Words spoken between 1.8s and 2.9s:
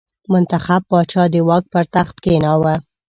تخت کېناوه.